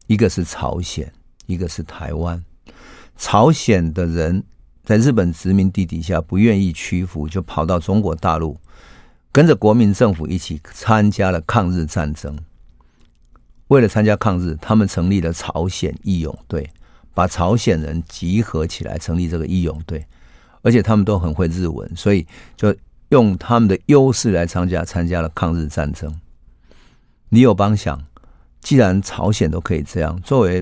[0.08, 1.10] 一个是朝鲜，
[1.46, 2.44] 一个是台湾。
[3.18, 4.44] 朝鲜的人
[4.84, 8.60] 在日本殖民地底下不愿意屈服，就跑到中国大陆，
[9.32, 12.38] 跟着国民政府一起参加了抗日战争。
[13.70, 16.70] 为了参加抗日，他们成立了朝鲜义勇队，
[17.14, 20.06] 把朝鲜人集合起来成立这个义勇队，
[20.62, 22.28] 而且他们都很会日文，所以
[22.58, 22.76] 就
[23.10, 26.14] 用他们的优势来参加参加了抗日战争。
[27.32, 27.98] 李友邦想，
[28.60, 30.62] 既然朝鲜都可以这样，作为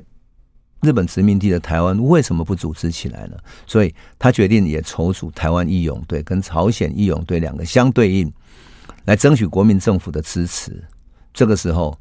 [0.81, 3.35] 日本殖民地的台湾，为什么不组织起来呢？
[3.65, 8.31] 所以他决定也筹组台湾义勇队，跟朝鲜义勇队两个相对应，
[9.05, 10.83] 来争取国民政府的支持。
[11.33, 11.99] 这个时候，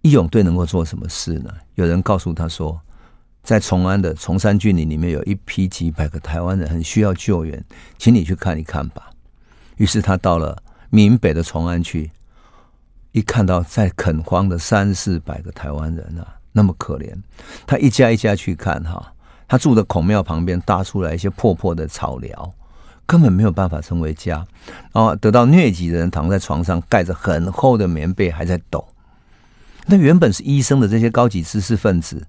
[0.00, 1.54] 义勇队能够做什么事呢？
[1.76, 2.80] 有人告诉他说，
[3.44, 7.64] 在崇安的崇山峻岭里面有一批几百个台湾人很需要救援，
[7.98, 9.10] 请你去看一看吧。
[9.76, 12.10] 于是他到了闽北的崇安区。
[13.12, 17.14] 一看到在垦荒的三四百个台湾人啊，那么可怜，
[17.66, 19.12] 他一家一家去看哈，
[19.46, 22.54] 他住的孔庙旁边搭出来一些破破的草寮，
[23.04, 24.46] 根本没有办法成为家。
[24.92, 28.86] 然后得到疟疾的人躺在床上，盖着很厚的棉被，还在抖。
[29.84, 32.26] 那原本是医生的这些高级知识分子，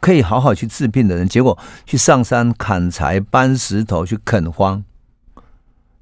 [0.00, 1.56] 可以好好去治病的人，结果
[1.86, 4.82] 去上山砍柴、搬石头去垦荒，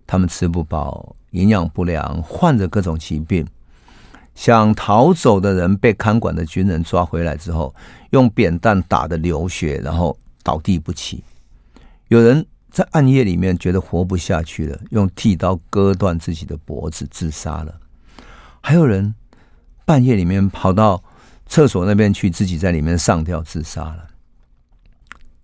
[0.07, 3.47] 他们吃不饱，营养不良，患着各种疾病。
[4.39, 7.75] 想逃走的人被看管的军人抓回来之后，
[8.11, 11.25] 用扁担打得流血，然后倒地不起。
[12.07, 17.81] 有人在暗夜里面觉得活不下去了，用剃刀割断自己的脖子自杀了。
[18.61, 19.13] 还有人
[19.85, 21.03] 半夜里面跑到
[21.47, 24.07] 厕所那边去，自己在里面上吊自杀了。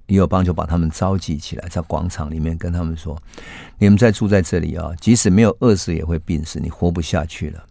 [0.07, 3.21] 李友邦就把他们召集起来，在广场里面跟他们说
[3.77, 7.65] ：“你们再住在这里啊，即使没有饿死，也会病死，你活不下去了。”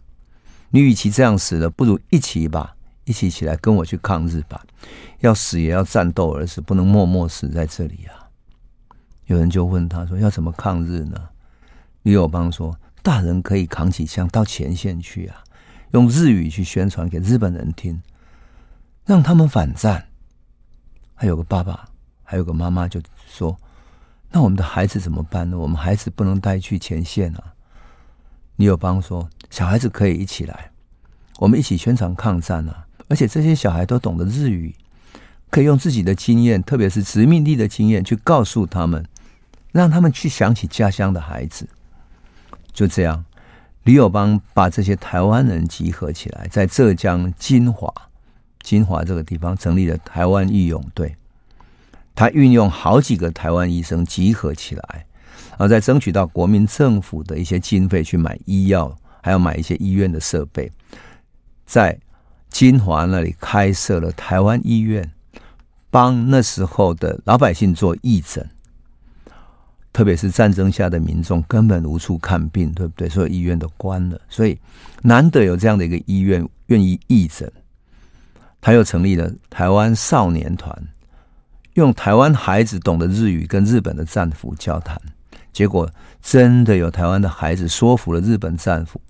[0.74, 4.60] 你与其这样死了，不如一起吧，一起起来跟我去抗日吧。
[5.20, 8.26] 要死也要战斗而死，不能默默死在这里啊！
[9.26, 11.28] 有人就问他说：“要怎么抗日呢？”
[12.02, 15.44] 李友邦说：“大人可以扛起枪到前线去啊，
[15.92, 18.02] 用日语去宣传给日本人听，
[19.04, 20.08] 让他们反战。”
[21.14, 21.88] 还有个爸爸，
[22.24, 23.56] 还有个妈妈就说
[24.32, 25.56] ：“那我们的孩子怎么办呢？
[25.56, 27.54] 我们孩子不能带去前线啊。”
[28.56, 30.72] 李友邦说：“小孩子可以一起来，
[31.38, 32.84] 我们一起宣传抗战啊！
[33.06, 34.74] 而且这些小孩都懂得日语，
[35.48, 39.06] 可以用自己的经验，特别是殖民地的经验，去告诉他们，
[39.70, 41.68] 让他们去想起家乡的孩子。”
[42.74, 43.24] 就这样，
[43.84, 47.94] 李友邦把这些台湾人集合起来，在浙江金华，
[48.60, 51.14] 金华这个地方成立了台湾义勇队。
[52.16, 55.06] 他运用好几个台湾医生集合起来。
[55.50, 60.70] 然后再争取到国民政府的一些经费去买医药，还要买一些医院的设备，
[61.64, 61.98] 在
[62.50, 65.10] 金华那里开设了台湾医院，
[65.90, 68.46] 帮那时候的老百姓做义诊。
[69.94, 73.08] 特别是战争下的民众根本无处看病，对不对？
[73.08, 74.58] 所有医院都关了，所以
[75.00, 77.50] 难得有这样的一个医院愿意义诊。
[78.60, 80.76] 他又成立了台湾少年团，
[81.74, 85.00] 用台湾孩子懂得日语跟日本的战俘交谈。
[85.50, 85.88] 结果
[86.20, 89.00] 真的有台湾的孩子说服了日本战俘，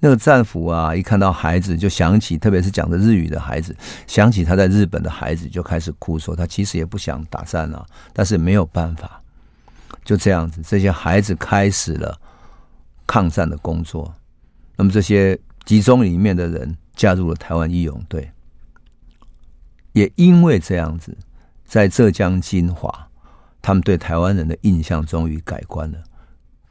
[0.00, 3.76] 那个战俘啊，一看到孩子就想起，特别是讲的日语的孩子，
[4.06, 9.22] 想起他在日本的孩子，就开始哭，说他其实也不想打战啊，但是没有办法，
[10.04, 12.18] 就这样子，这些孩子开始了
[13.06, 14.12] 抗战的工作。
[14.76, 18.30] 那么这些集中里面的人加入了台湾义勇队，
[19.92, 21.16] 也因为这样子，
[21.64, 23.06] 在浙江金华。
[23.62, 25.98] 他们对台湾人的印象终于改观了，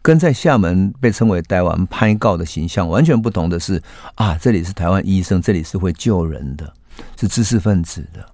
[0.02, 3.82] 跟在厦门被称为台湾拍告的形象完全不同的是
[4.16, 6.74] 啊，这里是台湾医生，这里是会救人的，
[7.18, 8.26] 是知识分子的。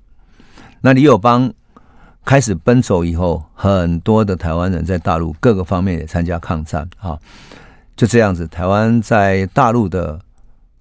[0.82, 1.52] 那李友邦
[2.24, 7.18] 开始奔走以后，很多的台湾人在大陆各个方面也参加抗战啊，
[7.96, 10.20] 就这样子，台湾在大陆的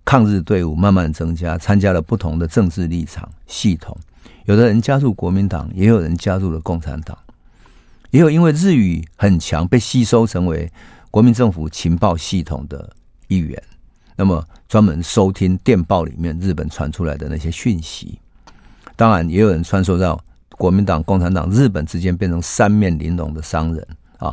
[0.04, 3.96] 抗日队伍慢慢增加，参加了不同的政治立场系统，
[4.44, 7.16] 有的人加入国民党，也有人加入了共产党。
[8.14, 10.70] 也有因为日语很强，被吸收成为
[11.10, 12.88] 国民政府情报系统的
[13.26, 13.60] 一员，
[14.14, 18.20] 那么专门收听电报里面日本传出来的那些讯息。
[18.94, 20.16] 当然，也有人穿梭到
[20.50, 23.84] 国民党、共产党、日本之间变成三面玲珑的商人
[24.18, 24.32] 啊，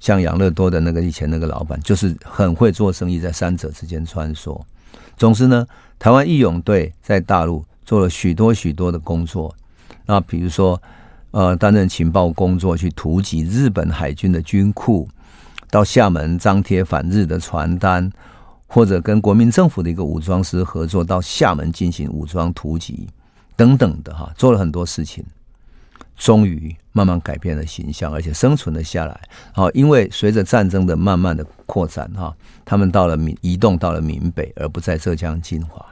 [0.00, 4.60] 像养乐多的那个以前那个老板，就是很会做生意，在三者之间穿梭。
[5.16, 5.64] 总之呢，
[6.00, 9.54] 台湾义勇队在大陆做了许多许多的工作，
[10.04, 10.82] 那比如说。
[11.32, 15.08] 呃，担任情报工作，去突击日本海军的军库，
[15.70, 18.10] 到厦门张贴反日的传单，
[18.66, 23.08] 或者跟国民政府的一个武装师合作，到厦门进行武装突击
[23.56, 25.24] 等等的哈，做了很多事情，
[26.16, 29.20] 终于慢慢改变了形象，而且生存了下来。
[29.52, 35.84] 好，因为随着战争的慢慢的扩展哈，他们到了闽移动到了闽北，而不在浙江金华。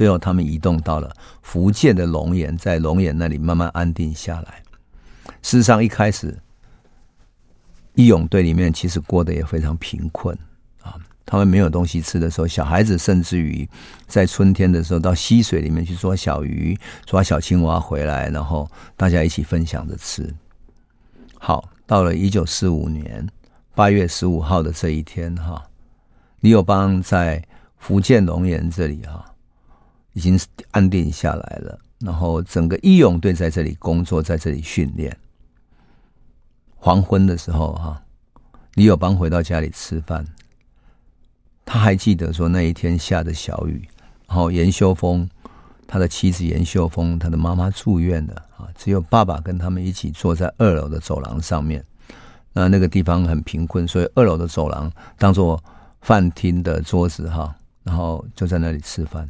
[0.00, 4.62] 最后，他们移动到了福建的龙岩，在龙岩那里慢慢安定下来。
[5.42, 6.34] 事实上，一开始
[7.92, 10.34] 义勇队里面其实过得也非常贫困
[10.80, 10.96] 啊。
[11.26, 13.68] 他们没有东西吃的时候，小孩子甚至于
[14.06, 16.74] 在春天的时候到溪水里面去捉小鱼、
[17.04, 20.34] 抓小青蛙回来，然后大家一起分享着吃。
[21.38, 23.28] 好，到了一九四五年
[23.74, 25.62] 八月十五号的这一天，哈，
[26.40, 27.44] 李友邦在
[27.76, 29.26] 福建龙岩这里，哈。
[30.20, 30.38] 已经
[30.70, 35.16] 安定下来了，然后整个义勇队在这里工作，在这里训练。
[36.76, 38.02] 黄昏的时候，哈，
[38.74, 40.22] 李友邦回到家里吃饭，
[41.64, 43.88] 他还记得说那一天下着小雨，
[44.28, 45.26] 然后严秀峰
[45.86, 51.82] 他的妻子严秀峰他的妈妈住院了啊，只有爸爸跟他们一起坐在二楼的走廊上面。
[52.52, 55.58] 那那个地方很贫困，所以二楼的走廊当做
[56.02, 59.26] 饭厅的桌子哈，然后就在那里吃饭。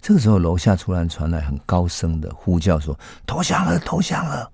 [0.00, 4.50] 这个时候，楼下突然传来很高声的呼叫，说：“投降了，投降了！”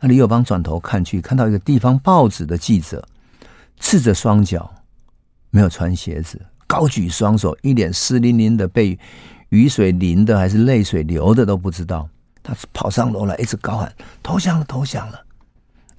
[0.00, 3.02] 那李友邦转头看去，看到一个地方报纸的记者，
[3.80, 4.70] 赤着双脚，
[5.50, 8.98] 没有穿鞋子，高举双手，一脸湿淋淋的，被
[9.48, 12.08] 雨水淋的还是泪水流的都不知道。
[12.42, 13.92] 他跑上楼来，一直高喊
[14.22, 15.20] ：“投降了，投降了！”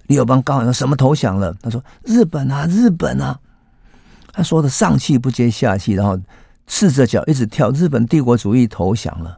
[0.07, 3.39] 李友邦高喊说：“什么投降了？”他说：“日本啊，日本啊！”
[4.31, 6.17] 他说的上气不接下气，然后
[6.69, 7.69] 赤着脚一直跳。
[7.71, 9.37] 日本帝国主义投降了。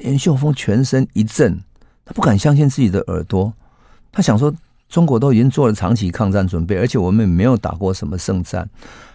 [0.00, 1.58] 严秀峰全身一震，
[2.04, 3.50] 他不敢相信自己的耳朵。
[4.12, 4.52] 他想说
[4.86, 8.68] ：“中国都已经做了长期抗战准备，而且我们也没有打过什么胜战，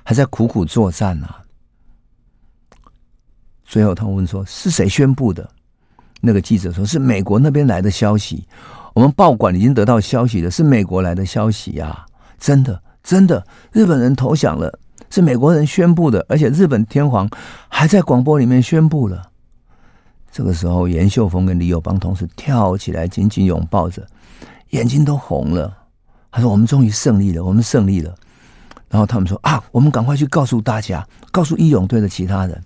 [0.03, 1.43] 还在苦苦作战呢、啊。”
[3.63, 5.47] 最后他问说：“是谁宣布的？”
[6.21, 8.47] 那个记者说：“是美国那边来的消息。”
[8.95, 12.05] 我们报馆已经得到消息了，是美国来的消息呀、啊！
[12.39, 14.79] 真的，真的，日本人投降了，
[15.13, 17.29] 是美国人宣布的，而且日本天皇
[17.69, 19.29] 还在广播里面宣布了。
[20.31, 24.07] 这个时候，严秀峰跟李友邦同时跳起来，紧紧拥抱着，
[24.71, 25.71] 眼睛都红了。
[26.31, 28.15] 他说：“我们终于胜利了，我们胜利了。”
[28.89, 32.59] 然后他们说：“啊，我们赶快去告诉大家，告诉义勇队的其他人。”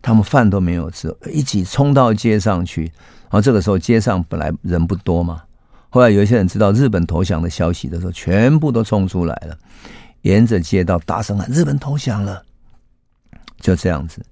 [0.00, 2.84] 他们饭都没有吃，一起冲到街上去。
[3.22, 5.42] 然后这个时候，街上本来人不多嘛。
[5.90, 9.58] 后来有一些人知道日本投降的消息的时候，全部都冲出来了，
[10.24, 12.44] 沿着街道大声喊：“日本投降了！”
[13.60, 14.24] 就这样子，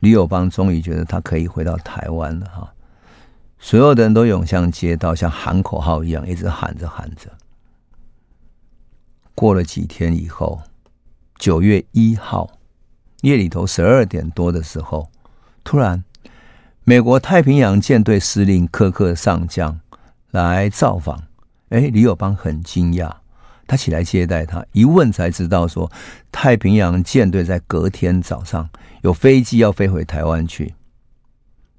[0.00, 2.70] 李友邦终于觉得他可以回到台湾了哈。
[3.58, 7.30] 所有的人都涌向街道，像喊口号一样，一直喊着喊着。
[9.34, 10.60] 过了几天以后，
[11.38, 12.50] 九月一号
[13.22, 15.10] 夜里头十二点多的时候，
[15.64, 16.02] 突然。
[16.88, 19.80] 美国太平洋舰队司令柯克上将
[20.30, 21.20] 来造访，
[21.70, 23.12] 哎，李友邦很惊讶，
[23.66, 25.90] 他起来接待他，一问才知道说，
[26.30, 28.68] 太平洋舰队在隔天早上
[29.02, 30.74] 有飞机要飞回台湾去，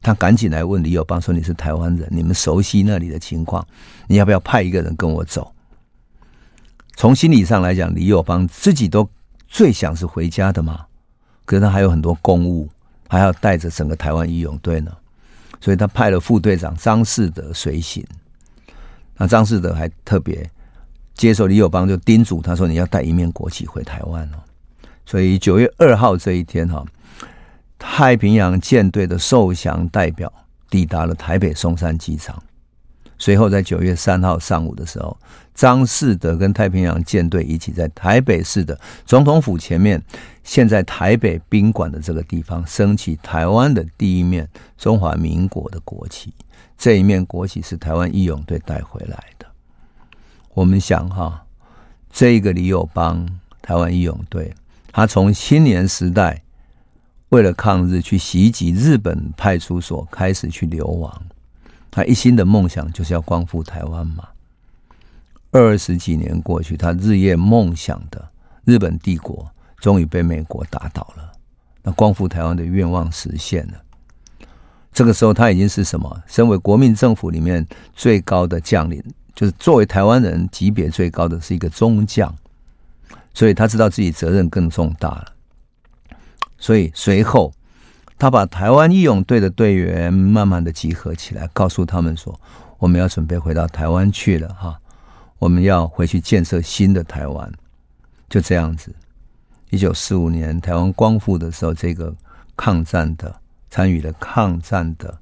[0.02, 3.66] 他赶紧来问李友邦说：“你是台湾人，你们熟悉那里的情况，
[4.08, 5.54] 你要不要派一个人跟我走？”
[6.96, 9.10] 从心理上来讲，李友邦自己都
[9.48, 10.86] 最想是回家的嘛，
[11.46, 12.70] 可是他还有很多公务。
[13.10, 14.92] 还要带着整个台湾义勇队呢，
[15.62, 18.06] 所以他派了副队长张士德随行。
[19.16, 20.46] 那张士德还特别
[21.18, 24.38] 接受李友邦，就叮嘱他说：“你要带一面国旗回台湾哦。”
[25.04, 26.86] 所以九月二号这一天哈，
[27.80, 30.32] 太平洋舰队的受降代表
[30.70, 32.42] 抵达了台北松山机场。
[33.18, 35.18] 随后在九月三号上午的时候，
[35.56, 40.00] 张士德跟太平洋舰队一起在台北市的总统府前面，
[40.44, 44.48] 现在台北宾馆的这个地方升起台湾的第一面
[44.78, 46.32] 中华民国的国旗。
[46.78, 49.18] 这一面国旗是台湾义勇队带回来。
[50.58, 51.46] 我们想哈，
[52.12, 53.24] 这个李友邦
[53.62, 54.52] 台湾义勇队，
[54.92, 56.42] 他从青年时代
[57.30, 61.14] 为了抗日去袭击日本派出所，开始去流亡。
[61.92, 64.30] 他一心的梦想就是要光复台湾嘛。
[65.52, 68.28] 二十几年过去，他日夜梦想的
[68.66, 69.48] 日本帝国
[69.80, 71.34] 终于被美国打倒了，
[71.84, 73.74] 那光复台湾的愿望实现了。
[74.92, 76.24] 这个时候，他已经是什么？
[76.26, 79.04] 身为国民政府里面最高的将领，
[79.38, 82.36] 就是作为台湾人级别最高的是一个中将，
[83.34, 85.34] 所以他知道自己责任更重大了。
[86.58, 87.54] 所以随后。
[88.20, 92.34] 他把台湾义勇队的队员慢慢的集合起来，告诉他们说
[92.80, 94.76] ：“我们要准备回到台湾去了，哈，
[95.38, 97.54] 我们要回去建设新的台湾。”
[98.28, 98.92] 就这样子，
[99.70, 102.12] 一九四五年台湾光复的时候，这个
[102.56, 105.16] 抗战的参与了抗战的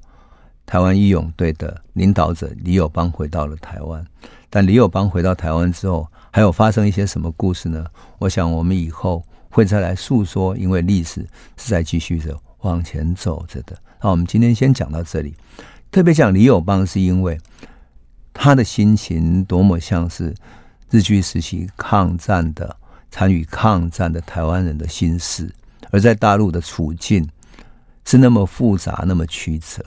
[0.65, 4.05] 台湾义勇队的领导者李友邦回到了台湾。
[4.49, 7.85] 但李友邦回到台湾之后，还有发生一些什么故事呢？
[8.19, 11.25] 我想我们以后会再来诉说，因为历史
[11.57, 12.39] 是在继续着。
[12.61, 15.35] 往前走着的，那我们今天先讲到这里。
[15.91, 17.39] 特别讲李友邦，是因为
[18.33, 20.33] 他的心情多么像是
[20.89, 22.75] 日据时期抗战的、
[23.11, 25.53] 参与抗战的台湾人的心事，
[25.91, 27.29] 而在大陆的处境
[28.03, 29.85] 是那么复杂、那么曲折。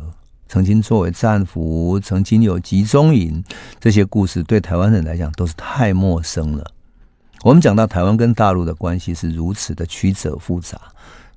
[0.49, 3.45] 曾经作为战俘，曾经有集中营，
[3.79, 6.65] 这些故事对台湾人来讲都是太陌生了。
[7.43, 10.81] 我们讲到台湾跟大陆的关系是如此的曲折复杂。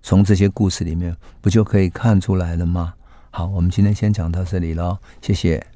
[0.01, 2.93] 从这些故事里面，不就可以看出来了吗？
[3.29, 5.70] 好，我们今天先讲到这里喽，谢谢。